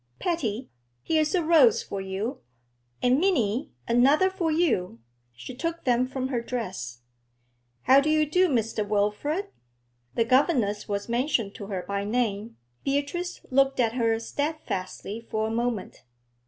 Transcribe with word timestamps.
Patty, 0.17 0.71
here's 1.03 1.35
a 1.35 1.43
rose 1.43 1.83
for 1.83 2.01
you, 2.01 2.41
and, 3.03 3.19
Minnie, 3.19 3.69
another 3.87 4.31
for 4.31 4.49
you.' 4.51 4.99
She 5.35 5.53
took 5.53 5.83
them 5.83 6.07
from 6.07 6.29
her 6.29 6.41
dress. 6.41 7.01
'How 7.83 7.99
do 7.99 8.09
you 8.09 8.25
do, 8.25 8.49
Mr. 8.49 8.83
Wilfrid?' 8.83 9.49
The 10.15 10.25
governess 10.25 10.89
was 10.89 11.07
mentioned 11.07 11.53
to 11.53 11.67
her 11.67 11.85
by 11.87 12.03
name; 12.03 12.57
Beatrice 12.83 13.45
looked 13.51 13.79
at 13.79 13.93
her 13.93 14.19
steadfastly 14.19 15.21
for 15.29 15.45
a 15.47 15.51
moment. 15.51 16.01